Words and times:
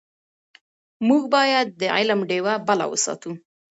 موږ 1.07 1.23
باید 1.35 1.67
د 1.79 1.81
علم 1.95 2.19
ډېوه 2.29 2.53
بله 2.67 2.85
وساتو. 2.91 3.31